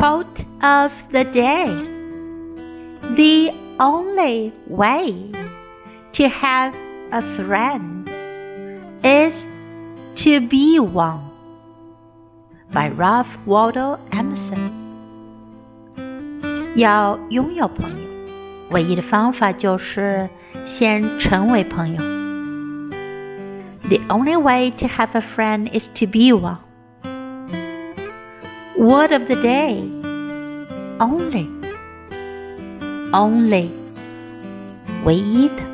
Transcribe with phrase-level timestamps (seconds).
[0.00, 1.66] Quote of the day
[3.16, 5.30] The only way
[6.12, 6.74] to have
[7.12, 8.08] a friend
[9.02, 9.44] is
[10.16, 11.20] to be one.
[12.72, 14.58] By Ralph Waldo Emerson.
[16.74, 17.96] 要拥有朋友，
[18.70, 20.28] 唯一的方法就是
[20.66, 21.96] 先成为朋友。
[23.88, 26.58] The only way to have a friend is to be one.
[28.76, 29.82] Word of the day
[30.98, 31.48] only
[33.12, 33.70] only
[35.04, 35.69] 唯一的